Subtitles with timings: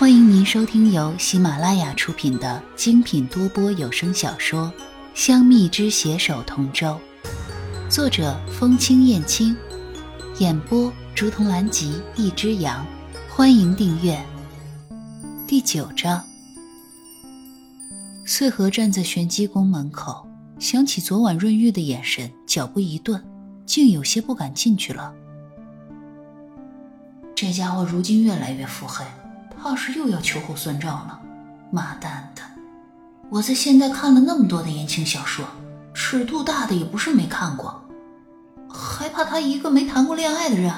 [0.00, 4.72] 欢迎您收听由喜马拉雅出品的精品多播有声小说
[5.12, 6.98] 《香蜜之携手同舟》，
[7.90, 9.54] 作者风清燕青，
[10.38, 12.82] 演播竹筒兰吉一只羊。
[13.28, 14.18] 欢迎订阅。
[15.46, 16.24] 第九章，
[18.24, 20.26] 穗禾站在玄机宫门口，
[20.58, 23.22] 想起昨晚润玉的眼神，脚步一顿，
[23.66, 25.12] 竟有些不敢进去了。
[27.34, 29.04] 这家伙如今越来越腹黑。
[29.62, 31.20] 怕是又要秋后算账了，
[31.70, 32.42] 妈蛋的！
[33.28, 35.44] 我在现代看了那么多的言情小说，
[35.92, 37.82] 尺度大的也不是没看过，
[38.68, 40.72] 还怕他一个没谈过恋爱的人？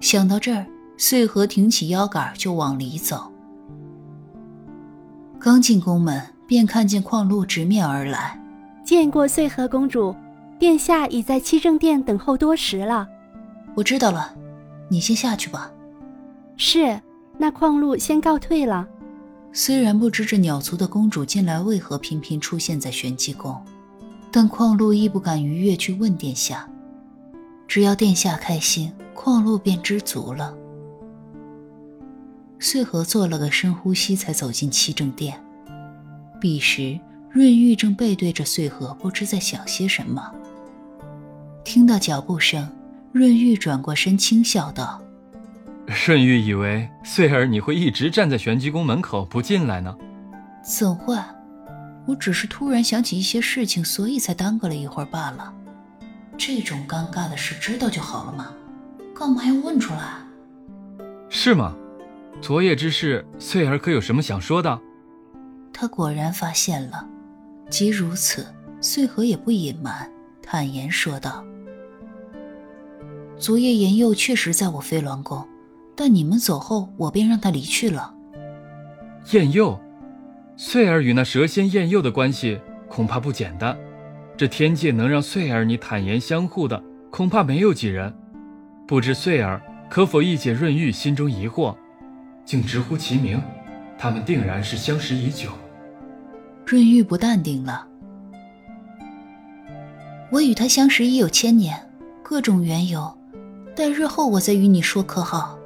[0.00, 3.30] 想到这儿，穗禾挺起腰杆就往里走。
[5.38, 8.40] 刚进宫门，便看见矿路直面而来，
[8.82, 10.16] 见过穗禾公主，
[10.58, 13.06] 殿下已在七正殿等候多时了。
[13.74, 14.34] 我知道了，
[14.88, 15.70] 你先下去吧。
[16.56, 17.00] 是，
[17.38, 18.88] 那矿路先告退了。
[19.52, 23.56] 虽然不知这鸟族的公主近来为何频频出现在玄机宫，
[24.30, 26.68] 但矿路亦不敢逾越去问殿下。
[27.66, 30.54] 只要殿下开心，矿路便知足了。
[32.58, 35.40] 穗禾做了个深呼吸，才走进七正殿。
[36.40, 36.98] 彼时，
[37.30, 40.32] 润玉正背对着穗禾，不知在想些什么。
[41.64, 42.68] 听到脚步声，
[43.12, 45.00] 润玉转过身，轻笑道。
[45.88, 49.94] 顺玉以为穗儿你会一直站在玄机宫门口不进来呢？
[50.62, 51.16] 怎会？
[52.06, 55.52] 我只是突然想起一些事情，所以才耽搁了一会儿罢了。
[56.36, 58.52] 这种尴尬的事知道就好了嘛，
[59.14, 60.18] 干嘛要问出来？
[61.28, 61.74] 是吗？
[62.40, 64.80] 昨夜之事，穗儿可有什么想说的？
[65.72, 67.06] 他果然发现了，
[67.70, 68.46] 即如此，
[68.80, 70.10] 穗禾也不隐瞒，
[70.42, 71.44] 坦言说道
[73.38, 75.46] ：“昨夜言佑确实在我飞鸾宫。”
[75.96, 78.14] 但你们走后，我便让他离去了。
[79.32, 79.80] 燕佑，
[80.56, 83.76] 穗儿与那蛇仙燕佑的关系恐怕不简单。
[84.36, 88.12] 这天界能让穗儿你坦言相护的，恐怕没有几人。
[88.86, 91.74] 不知穗儿可否一解润玉心中疑惑？
[92.44, 93.40] 竟直呼其名，
[93.96, 95.48] 他们定然是相识已久。
[96.66, 97.86] 润玉不淡定了。
[100.30, 101.88] 我与他相识已有千年，
[102.22, 103.16] 各种缘由，
[103.76, 105.58] 待日后我再与你说，可好？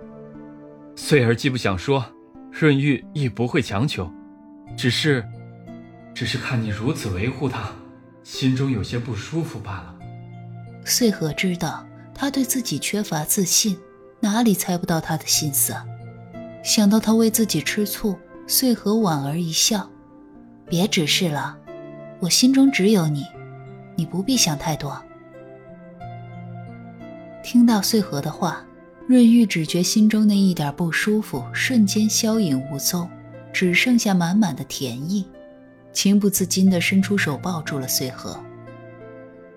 [1.00, 2.04] 穗儿既不想说，
[2.50, 4.12] 润玉亦不会强求，
[4.76, 5.24] 只是，
[6.12, 7.70] 只是看你如此维护他，
[8.24, 9.94] 心中有些不舒服罢了。
[10.84, 13.78] 穗禾知道他对自己缺乏自信，
[14.18, 15.72] 哪里猜不到他的心思？
[16.64, 19.88] 想到他为自己吃醋，穗禾莞尔一笑
[20.68, 21.56] ：“别指示了，
[22.18, 23.24] 我心中只有你，
[23.94, 25.00] 你不必想太多。”
[27.44, 28.64] 听到穗禾的话。
[29.08, 33.08] 润玉只觉心中那一点不舒服瞬间消隐无踪，
[33.54, 35.24] 只剩下满满的甜意，
[35.94, 38.38] 情不自禁地伸出手抱住了穗禾。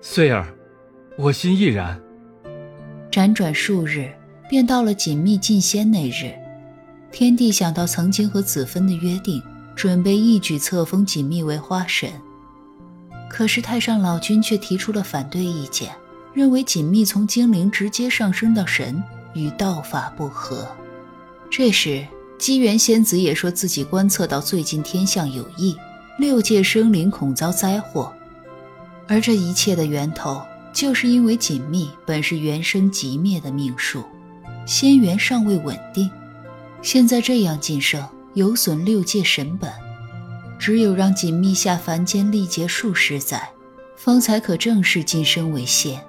[0.00, 0.46] 穗儿，
[1.18, 2.00] 我心亦然。
[3.10, 4.10] 辗转数日，
[4.48, 6.32] 便到了锦觅进仙那日。
[7.10, 9.42] 天帝想到曾经和子芬的约定，
[9.76, 12.10] 准备一举册封锦觅为花神，
[13.28, 15.90] 可是太上老君却提出了反对意见，
[16.32, 19.02] 认为锦觅从精灵直接上升到神。
[19.34, 20.66] 与道法不合。
[21.50, 22.06] 这时，
[22.38, 25.76] 机缘仙子也说自己观测到最近天象有异，
[26.18, 28.12] 六界生灵恐遭灾祸。
[29.06, 34.02] 而这一切的源头，就是因为锦觅本是原生即灭的命数，
[34.66, 36.10] 仙缘尚未稳定。
[36.80, 39.70] 现在这样晋升，有损六界神本。
[40.58, 43.50] 只有让锦觅下凡间历劫数十载，
[43.96, 46.00] 方才可正式晋升为仙。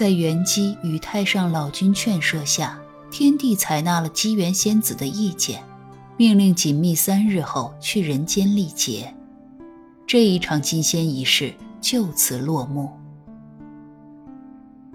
[0.00, 2.80] 在元姬与太上老君劝说下，
[3.10, 5.62] 天帝采纳了机缘仙子的意见，
[6.16, 9.14] 命令锦觅三日后去人间历劫。
[10.06, 11.52] 这一场进仙仪式
[11.82, 12.88] 就此落幕。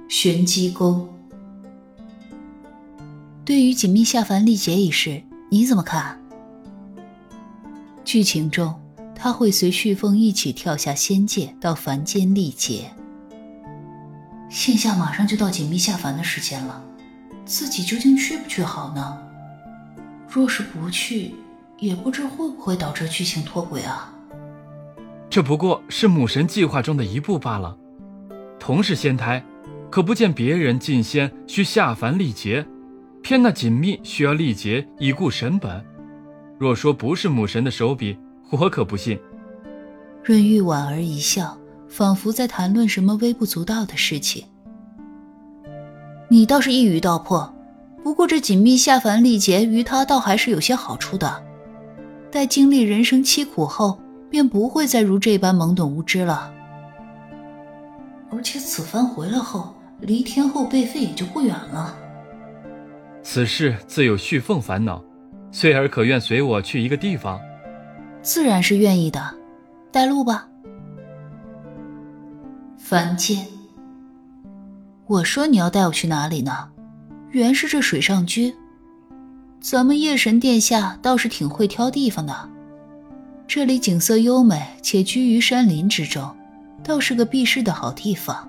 [0.10, 1.08] 玄机宫，
[3.46, 5.22] 对于锦觅下凡历劫一事，
[5.52, 6.20] 你怎么看？
[8.04, 8.74] 剧情中，
[9.14, 12.92] 他会随旭凤一起跳下仙界，到凡间历劫。
[14.56, 16.82] 现下马上就到锦觅下凡的时间了，
[17.44, 19.18] 自己究竟去不去好呢？
[20.30, 21.36] 若是不去，
[21.78, 24.14] 也不知会不会导致剧情脱轨啊。
[25.30, 27.78] 这不过是母神计划中的一步罢了。
[28.58, 29.44] 同是仙胎，
[29.92, 32.66] 可不见别人进仙需下凡历劫，
[33.22, 35.84] 偏那锦觅需要历劫以固神本。
[36.58, 38.18] 若说不是母神的手笔，
[38.52, 39.20] 我可不信。
[40.24, 41.58] 润玉莞尔一笑。
[41.96, 44.44] 仿佛在谈论什么微不足道的事情。
[46.28, 47.56] 你倒是一语道破，
[48.04, 51.42] 不过这锦觅下凡历劫于他倒还是有些好处的。
[52.30, 53.98] 待经历人生凄苦后，
[54.30, 56.54] 便不会再如这般懵懂无知了。
[58.30, 61.96] 而且此番回来后，离天后被废也就不远了。
[63.24, 65.02] 此事自有旭凤烦恼，
[65.50, 67.40] 穗儿可愿随我去一个地方？
[68.22, 69.34] 自然是愿意的，
[69.94, 70.50] 带路吧。
[72.78, 73.48] 凡间，
[75.08, 76.70] 我说你要带我去哪里呢？
[77.32, 78.54] 原是这水上居。
[79.60, 82.50] 咱们夜神殿下倒是挺会挑地方的，
[83.48, 86.36] 这里景色优美，且居于山林之中，
[86.84, 88.48] 倒是个避世的好地方。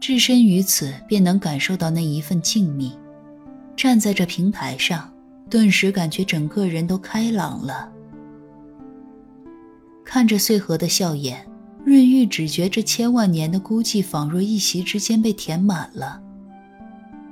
[0.00, 2.92] 置身于此，便能感受到那一份静谧。
[3.76, 5.10] 站在这平台上。
[5.50, 7.88] 顿时感觉整个人都开朗了。
[10.04, 11.46] 看着穗禾的笑颜，
[11.84, 16.20] 润玉只觉这千万年的孤寂，仿若一席之间被填满了。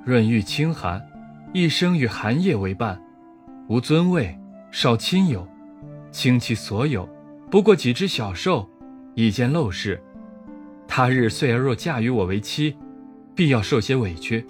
[0.05, 1.03] 润玉清寒，
[1.55, 3.01] 一生与寒夜为伴，
[3.69, 4.39] 无尊位，
[4.71, 5.47] 少亲友，
[6.11, 7.09] 倾其所有，
[7.51, 8.69] 不过几只小兽，
[9.15, 10.01] 一件陋室。
[10.87, 12.77] 他日穗儿若嫁与我为妻，
[13.35, 14.45] 必要受些委屈，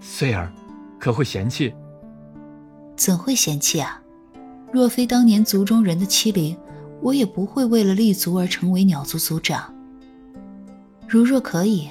[0.00, 0.52] 穗儿
[0.98, 1.72] 可会嫌弃？
[2.94, 4.02] 怎会嫌弃啊？
[4.70, 6.54] 若非当年族中人的欺凌，
[7.02, 9.74] 我也不会为了立足而成为鸟族族长。
[11.08, 11.88] 如若可以，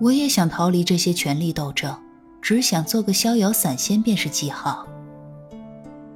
[0.00, 1.96] 我也想逃离这些权力斗争，
[2.42, 4.86] 只想做个逍遥散仙便是极好。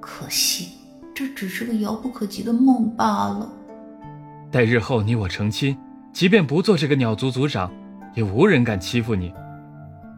[0.00, 0.68] 可惜，
[1.14, 3.50] 这只是个遥不可及的梦罢了。
[4.50, 5.76] 待日后你我成亲，
[6.12, 7.72] 即便不做这个鸟族族长，
[8.14, 9.32] 也无人敢欺负你。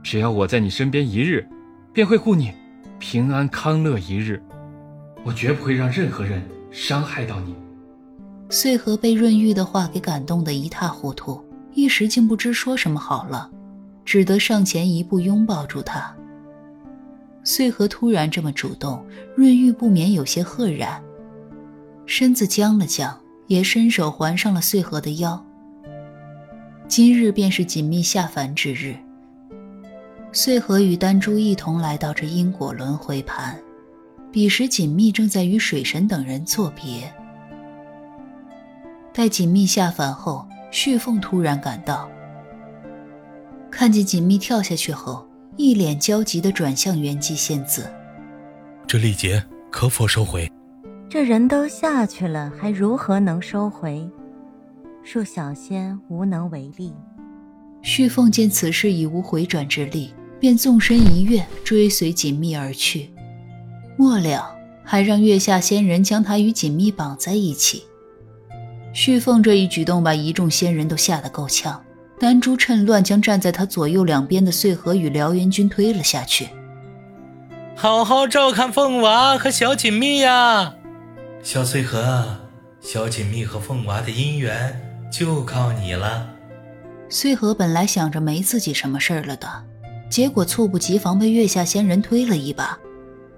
[0.03, 1.47] 只要我在你身边一日，
[1.93, 2.53] 便会护你。
[2.99, 4.43] 平安康乐一日，
[5.23, 7.55] 我绝不会让任何人伤害到你。
[8.49, 11.43] 穗禾被润玉的话给感动得一塌糊涂，
[11.75, 13.51] 一时竟不知说什么好了，
[14.05, 16.15] 只得上前一步拥抱住他。
[17.43, 19.05] 穗禾突然这么主动，
[19.37, 21.03] 润玉不免有些赫然，
[22.07, 25.45] 身子僵了僵，也伸手环上了穗禾的腰。
[26.89, 28.97] 今日便是锦觅下凡之日。
[30.33, 33.59] 穗禾与丹珠一同来到这因果轮回盘，
[34.31, 37.13] 彼时锦觅正在与水神等人作别。
[39.17, 42.07] 待锦觅下凡后，旭凤突然赶到，
[43.71, 45.27] 看见锦觅跳下去后，
[45.57, 47.91] 一脸焦急地转向元寂仙子
[48.87, 50.53] ：“这历劫可否收回？”
[51.09, 54.07] 这人都下去了，还如何能收回？
[55.03, 56.93] 恕小仙无能为力。
[57.81, 60.13] 旭凤见此事已无回转之力。
[60.39, 63.09] 便纵身一跃，追随锦觅而去，
[63.97, 64.55] 末了
[64.85, 67.85] 还让月下仙人将他与锦觅绑在一起。
[68.97, 71.85] 旭凤这一举动把一众仙人都吓得够呛，
[72.19, 76.49] 丹珠趁乱将站在他左右两边的穗禾与燎原君推了下去。
[77.75, 80.73] 好好照看凤娃和小锦觅呀，
[81.43, 82.39] 小穗禾，
[82.81, 84.81] 小锦觅和凤娃的姻缘
[85.13, 86.31] 就靠你了。
[87.11, 89.47] 穗禾本来想着没自己什么事儿了的。
[90.09, 92.79] 结果猝不及防被月下仙人推了一把，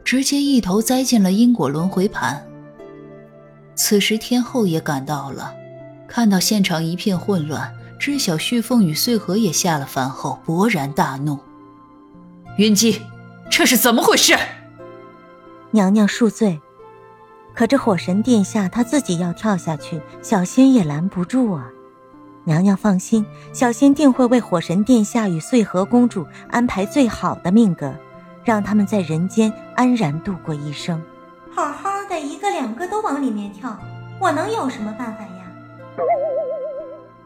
[0.04, 2.47] 直接一头栽进了因果轮回盘。
[3.78, 5.54] 此时天后也赶到了，
[6.08, 11.38] 看到现场一片混乱，知晓旭凤与穗禾也下了凡后，勃然大怒
[12.58, 13.00] ：“云姬，
[13.48, 14.36] 这是怎么回事？”
[15.70, 16.60] 娘娘恕罪，
[17.54, 21.68] 可这火神殿下他自己要跳下去，小仙也拦不住啊。
[22.42, 27.94] 娘娘放心，小仙定会为火神殿下与穗禾公主安排最好的命格，
[28.42, 31.00] 让他们在人间安然度过一生。
[31.54, 33.78] 好好的一个两个都往里面跳，
[34.20, 35.44] 我能有什么办法呀？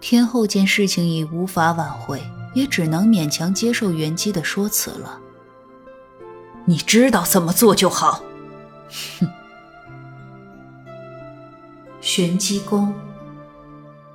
[0.00, 2.20] 天后见事情已无法挽回，
[2.54, 5.18] 也只能勉强接受袁姬的说辞了。
[6.64, 8.22] 你知道怎么做就好。
[9.20, 9.28] 哼。
[12.00, 12.92] 玄机宫，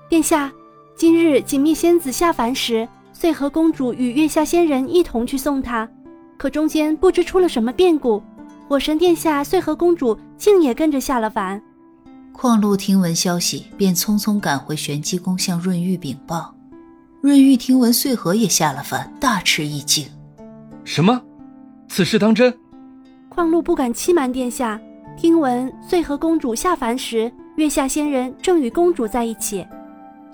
[0.10, 0.52] 殿下。
[0.94, 5.88] 今日锦觅仙子下凡时，穗禾公主与月下仙人一同去送她，
[6.38, 8.24] 可中间不知出了什么变故，
[8.68, 11.62] 火神殿下穗禾公主竟也跟着下了凡。
[12.34, 16.54] 矿路听闻消息，便匆匆赶回玄机宫向润玉禀报。
[17.22, 20.06] 润玉听闻穗禾也下了凡，大吃一惊
[20.84, 21.22] ：“什么？
[21.88, 22.54] 此事当真？”
[23.30, 24.80] 矿路不敢欺瞒殿下，
[25.16, 29.66] 听闻穗禾公主下凡时，月下仙人正与公主在一起。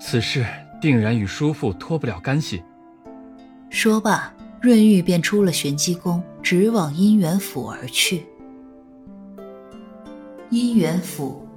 [0.00, 0.44] 此事
[0.80, 2.60] 定然与叔父脱不了干系。
[3.70, 8.26] 说罢，润玉便出了玄机宫，直往姻缘府而去。
[10.50, 11.48] 姻缘府，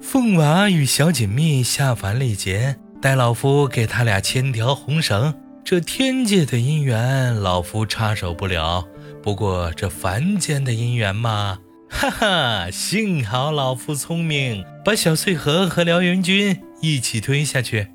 [0.00, 8.88] 凤娃与小锦觅下凡历劫，待老夫给他俩牵条红绳，这天界的姻缘，老夫插手不了。
[9.22, 11.58] 不过这凡间的姻缘嘛，
[11.90, 17.88] 哈哈，幸好老夫聪明，把小穗禾和辽元君一起推下去。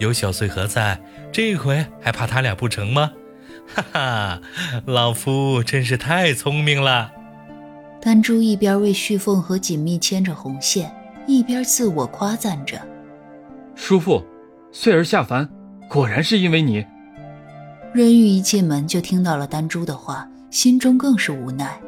[0.00, 3.12] 有小穗禾在，这回还怕他俩不成吗？
[3.66, 4.40] 哈哈，
[4.84, 7.10] 老夫真是太聪明了。
[8.00, 10.94] 丹珠一边为旭凤和锦觅牵着红线，
[11.26, 12.80] 一边自我夸赞着
[13.74, 14.22] ：“叔父，
[14.72, 15.48] 穗儿下凡，
[15.88, 16.84] 果然是因为你。”
[17.94, 21.80] 润玉一进门就听到了丹珠的话，心中更是无奈。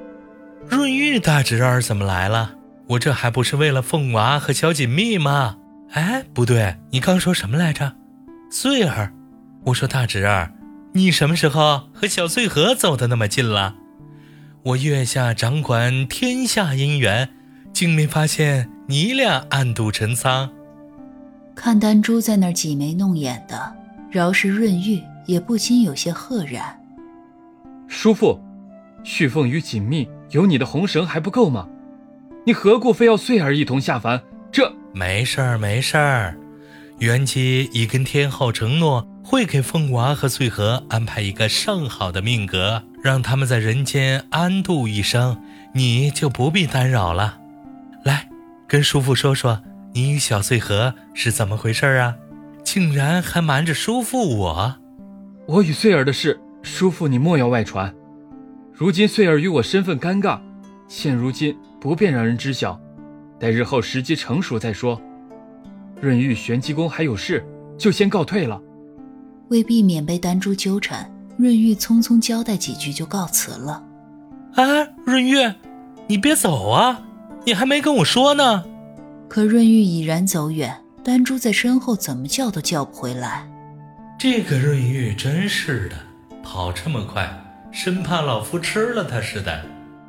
[0.68, 2.54] 润玉大侄儿怎么来了？
[2.88, 5.56] 我这还不是为了凤娃和小锦觅吗？
[5.92, 7.92] 哎，不对，你刚说什么来着？
[8.50, 9.12] 穗儿，
[9.64, 10.52] 我说大侄儿，
[10.96, 13.74] 你什么时候和小翠荷走的那么近了？
[14.62, 17.28] 我月下掌管天下姻缘，
[17.70, 20.50] 竟没发现你俩暗度陈仓。
[21.54, 23.76] 看丹珠在那儿挤眉弄眼的，
[24.10, 25.02] 饶是润玉。
[25.26, 26.80] 也不禁有些赫然。
[27.88, 28.40] 叔父，
[29.02, 31.68] 旭凤与锦觅有你的红绳还不够吗？
[32.44, 34.22] 你何故非要穗儿一同下凡？
[34.52, 36.38] 这没事儿，没事儿。
[37.00, 45.42] 元姬已跟天后承诺，会给凤娃和穗禾安排一个上好的命格，让他们在人间安度一生，
[45.74, 47.40] 你就不必干扰了。
[48.04, 48.28] 来，
[48.68, 49.60] 跟叔父说说，
[49.94, 52.14] 你与小穗禾是怎么回事啊？
[52.62, 54.76] 竟然还瞒着叔父我。
[55.48, 57.92] 我与穗儿的事，叔父你莫要外传。
[58.72, 60.38] 如今穗儿与我身份尴尬，
[60.86, 62.80] 现如今不便让人知晓，
[63.40, 65.02] 待日后时机成熟再说。
[66.00, 67.44] 润玉玄机宫还有事，
[67.76, 68.62] 就先告退了。
[69.48, 73.82] 为避免被丹珠纠缠，润玉匆匆交代几句就告辞了。
[74.54, 74.64] 啊，
[75.04, 75.52] 润玉，
[76.06, 77.02] 你别走啊！
[77.44, 78.64] 你还没跟我说呢。
[79.28, 83.48] 可润玉已然走远，丹珠在身后怎么叫都叫不回来。
[84.18, 85.96] 这个润玉真是的，
[86.42, 87.28] 跑这么快，
[87.70, 89.62] 生怕老夫吃了他似的。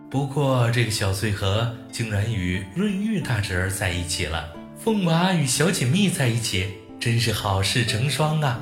[0.09, 4.47] 不过这个小穗禾竟然与润玉大侄儿在一起了，
[4.79, 6.65] 凤娃与小锦觅在一起，
[6.99, 8.61] 真是好事成双啊！